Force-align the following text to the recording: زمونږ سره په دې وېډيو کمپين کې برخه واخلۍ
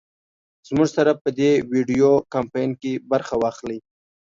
زمونږ 0.67 0.89
سره 0.97 1.11
په 1.21 1.29
دې 1.39 1.51
وېډيو 1.71 2.13
کمپين 2.33 2.69
کې 2.81 2.91
برخه 3.11 3.35
واخلۍ 3.41 3.79